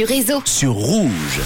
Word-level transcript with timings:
du 0.00 0.06
réseau. 0.06 0.40
sur 0.46 0.72
Rouge. 0.72 1.40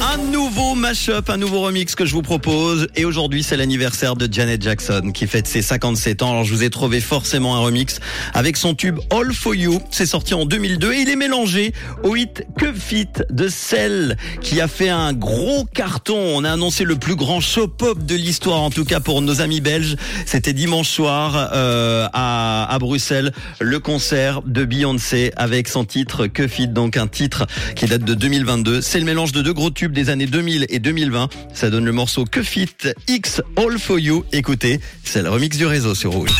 Un 0.00 0.16
nouveau 0.30 0.76
mashup, 0.76 1.28
un 1.28 1.36
nouveau 1.38 1.60
remix 1.60 1.96
que 1.96 2.06
je 2.06 2.12
vous 2.12 2.22
propose. 2.22 2.86
Et 2.94 3.04
aujourd'hui, 3.04 3.42
c'est 3.42 3.56
l'anniversaire 3.56 4.14
de 4.14 4.32
Janet 4.32 4.62
Jackson 4.62 5.10
qui 5.12 5.26
fête 5.26 5.48
ses 5.48 5.60
57 5.60 6.22
ans. 6.22 6.30
Alors, 6.30 6.44
je 6.44 6.54
vous 6.54 6.62
ai 6.62 6.70
trouvé 6.70 7.00
forcément 7.00 7.56
un 7.56 7.58
remix 7.58 7.98
avec 8.32 8.56
son 8.56 8.74
tube 8.74 9.00
All 9.10 9.34
For 9.34 9.56
You. 9.56 9.80
C'est 9.90 10.06
sorti 10.06 10.34
en 10.34 10.44
2002 10.46 10.92
et 10.92 11.00
il 11.00 11.10
est 11.10 11.16
mélangé 11.16 11.72
au 12.04 12.14
hit 12.14 12.46
Que 12.56 12.72
Fit 12.72 13.08
de 13.28 13.48
Cell 13.48 14.16
qui 14.40 14.60
a 14.60 14.68
fait 14.68 14.88
un 14.88 15.12
gros 15.12 15.64
carton. 15.64 16.16
On 16.16 16.44
a 16.44 16.52
annoncé 16.52 16.84
le 16.84 16.94
plus 16.94 17.16
grand 17.16 17.40
show 17.40 17.66
pop 17.66 17.98
de 18.06 18.14
l'histoire, 18.14 18.60
en 18.60 18.70
tout 18.70 18.84
cas 18.84 19.00
pour 19.00 19.20
nos 19.20 19.40
amis 19.40 19.60
belges. 19.60 19.96
C'était 20.26 20.52
dimanche 20.52 20.88
soir 20.88 21.50
euh, 21.52 22.06
à, 22.12 22.72
à 22.72 22.78
Bruxelles, 22.78 23.32
le 23.58 23.80
concert 23.80 24.42
de 24.42 24.64
Beyoncé 24.64 25.32
avec 25.36 25.66
son 25.66 25.84
titre 25.84 26.28
Que 26.28 26.46
Fit, 26.46 26.68
donc 26.68 26.96
un 26.96 27.08
titre 27.08 27.46
qui 27.74 27.86
date 27.86 27.97
de 28.04 28.14
2022. 28.14 28.80
C'est 28.80 28.98
le 28.98 29.04
mélange 29.04 29.32
de 29.32 29.42
deux 29.42 29.52
gros 29.52 29.70
tubes 29.70 29.92
des 29.92 30.10
années 30.10 30.26
2000 30.26 30.66
et 30.68 30.78
2020. 30.78 31.28
Ça 31.54 31.70
donne 31.70 31.84
le 31.84 31.92
morceau 31.92 32.24
Que 32.24 32.42
Fit 32.42 32.68
X 33.08 33.42
All 33.56 33.78
For 33.78 33.98
You. 33.98 34.24
Écoutez, 34.32 34.80
c'est 35.04 35.22
le 35.22 35.30
remix 35.30 35.56
du 35.56 35.66
réseau 35.66 35.94
sur 35.94 36.12
Rouge. 36.12 36.30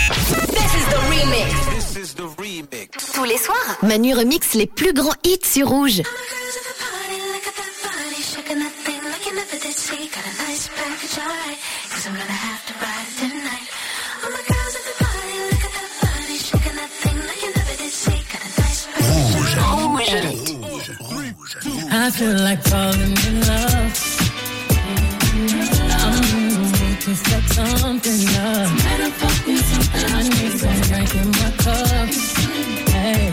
Tous 3.14 3.24
les 3.24 3.38
soirs, 3.38 3.78
Manu 3.82 4.14
remix 4.14 4.54
les 4.54 4.66
plus 4.66 4.92
grands 4.92 5.14
hits 5.24 5.38
sur 5.44 5.68
rouge. 5.68 6.02
I 22.08 22.10
feel 22.10 22.38
like 22.38 22.62
falling 22.62 23.16
in 23.28 23.40
love. 23.44 23.92
I'm 26.00 26.16
looking 26.72 27.14
for 27.14 27.40
something 27.52 28.20
up. 28.40 28.68
I 30.08 30.24
need 30.24 30.54
some 30.56 30.80
drink 30.88 31.14
in 31.16 31.28
my 31.36 31.50
cup. 31.60 32.08
Hey, 32.96 33.28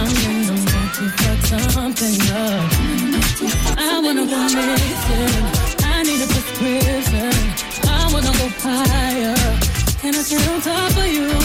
I'm 0.00 0.08
in 0.24 0.36
the 0.48 0.56
mood 0.64 0.90
to 0.96 1.04
fuck 1.20 1.40
something 1.44 2.16
up. 2.32 2.72
I 3.76 4.00
wanna 4.02 4.24
go 4.32 4.40
missing. 4.56 5.44
I 5.84 6.02
need 6.04 6.22
a 6.22 6.26
prescription. 6.32 7.36
I 7.84 8.08
wanna 8.10 8.32
go 8.32 8.48
higher. 8.64 9.36
Can 10.00 10.14
I 10.14 10.22
sit 10.22 10.48
on 10.48 10.60
top 10.62 10.96
of 10.96 11.06
you? 11.06 11.43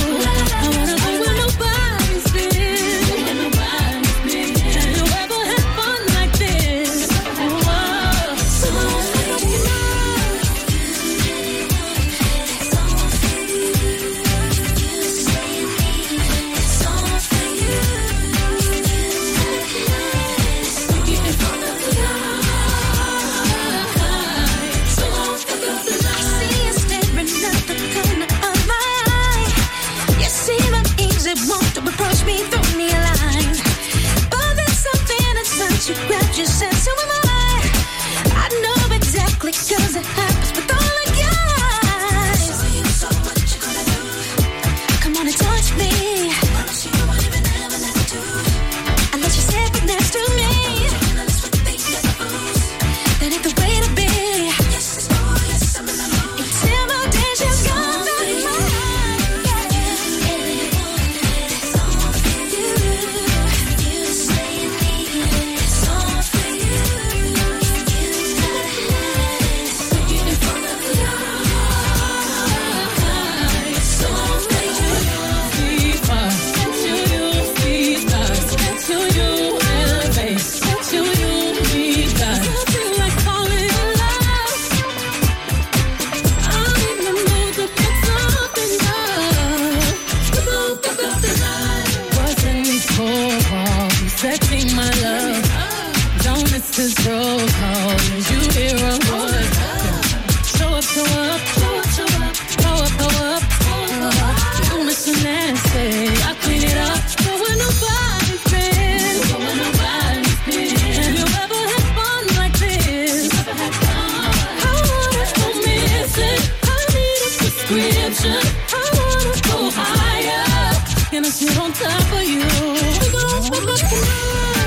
Can 121.20 121.26
I 121.26 121.32
sit 121.32 121.60
on 121.60 121.74
top 121.74 122.14
of 122.14 122.24
you? 122.24 122.40
We 122.40 123.12
gon' 123.12 123.42
fuck 123.44 123.68
up 123.68 123.90
the 123.92 124.59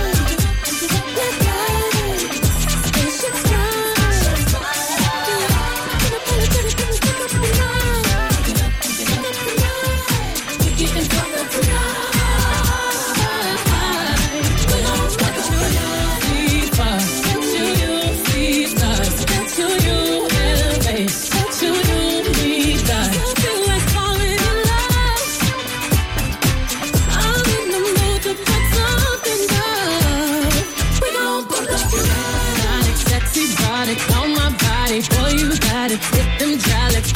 them 36.00 36.58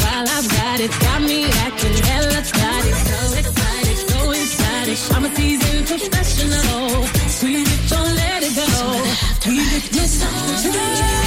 while 0.03 0.27
I 0.29 0.41
ride 0.59 0.81
it. 0.81 0.91
Got 1.01 1.23
me 1.23 1.45
acting 1.65 1.97
hella 2.05 2.39
excited, 2.39 2.95
so 2.95 3.33
excited, 3.39 3.97
so 4.11 4.31
excited. 4.31 4.99
I'm 5.15 5.25
a 5.25 5.35
seasoned 5.35 5.87
professional. 5.87 7.07
Squeeze 7.29 7.91
don't 7.91 8.15
let 8.15 8.43
it 8.43 8.55
go. 8.55 9.49
We 9.49 9.57
get 9.71 9.83
this 9.93 11.26